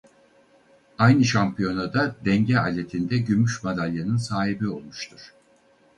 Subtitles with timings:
[0.97, 5.33] Aynı şampiyonada denge aletinde gümüş madalyanın sahibi olmuştur.